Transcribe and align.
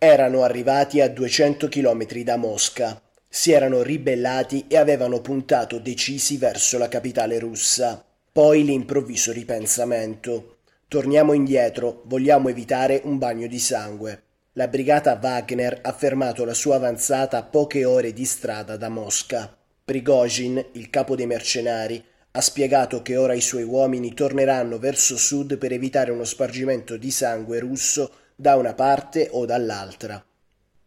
Erano 0.00 0.44
arrivati 0.44 1.00
a 1.00 1.08
200 1.08 1.66
km 1.66 2.06
da 2.22 2.36
Mosca. 2.36 3.02
Si 3.28 3.50
erano 3.50 3.82
ribellati 3.82 4.66
e 4.68 4.76
avevano 4.76 5.20
puntato 5.20 5.80
decisi 5.80 6.36
verso 6.36 6.78
la 6.78 6.86
capitale 6.86 7.40
russa. 7.40 8.04
Poi 8.30 8.62
l'improvviso 8.62 9.32
ripensamento. 9.32 10.58
Torniamo 10.86 11.32
indietro, 11.32 12.02
vogliamo 12.04 12.48
evitare 12.48 13.00
un 13.02 13.18
bagno 13.18 13.48
di 13.48 13.58
sangue. 13.58 14.22
La 14.52 14.68
brigata 14.68 15.18
Wagner 15.20 15.80
ha 15.82 15.92
fermato 15.92 16.44
la 16.44 16.54
sua 16.54 16.76
avanzata 16.76 17.36
a 17.38 17.42
poche 17.42 17.84
ore 17.84 18.12
di 18.12 18.24
strada 18.24 18.76
da 18.76 18.88
Mosca. 18.88 19.52
Prigozhin, 19.84 20.64
il 20.74 20.90
capo 20.90 21.16
dei 21.16 21.26
mercenari, 21.26 22.00
ha 22.30 22.40
spiegato 22.40 23.02
che 23.02 23.16
ora 23.16 23.34
i 23.34 23.40
suoi 23.40 23.64
uomini 23.64 24.14
torneranno 24.14 24.78
verso 24.78 25.16
sud 25.16 25.58
per 25.58 25.72
evitare 25.72 26.12
uno 26.12 26.22
spargimento 26.22 26.96
di 26.96 27.10
sangue 27.10 27.58
russo 27.58 28.12
da 28.40 28.54
una 28.54 28.72
parte 28.72 29.28
o 29.32 29.44
dall'altra. 29.44 30.24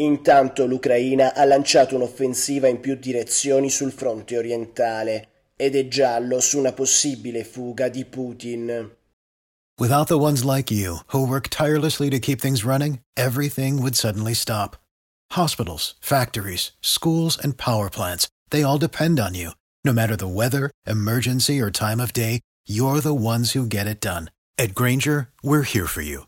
Intanto 0.00 0.66
l'Ucraina 0.66 1.34
ha 1.34 1.44
lanciato 1.44 1.96
un'offensiva 1.96 2.68
in 2.68 2.78
più 2.78 2.96
direzioni 2.96 3.70
sul 3.70 3.90
fronte 3.90 4.36
orientale 4.36 5.28
ed 5.56 5.74
è 5.74 5.88
giallo 5.88 6.40
su 6.40 6.58
una 6.58 6.72
possibile 6.72 7.44
fuga 7.44 7.88
di 7.88 8.04
Putin. 8.04 8.94
Without 9.80 10.08
the 10.08 10.18
ones 10.18 10.44
like 10.44 10.70
you, 10.70 10.98
who 11.12 11.26
work 11.26 11.48
tirelessly 11.48 12.10
to 12.10 12.18
keep 12.18 12.40
things 12.40 12.64
running, 12.64 13.00
everything 13.16 13.80
would 13.80 13.96
suddenly 13.96 14.34
stop. 14.34 14.76
Hospitals, 15.32 15.94
factories, 16.00 16.72
schools, 16.80 17.38
and 17.42 17.56
power 17.56 17.88
plants, 17.88 18.28
they 18.50 18.62
all 18.62 18.78
depend 18.78 19.18
on 19.18 19.34
you. 19.34 19.52
No 19.84 19.92
matter 19.92 20.16
the 20.16 20.28
weather, 20.28 20.70
emergency, 20.86 21.60
or 21.60 21.70
time 21.70 22.00
of 22.00 22.12
day, 22.12 22.40
you're 22.66 23.00
the 23.00 23.14
ones 23.14 23.52
who 23.52 23.66
get 23.66 23.86
it 23.86 24.00
done. 24.00 24.30
At 24.58 24.74
Granger, 24.74 25.28
we're 25.42 25.62
here 25.62 25.86
for 25.86 26.02
you 26.02 26.27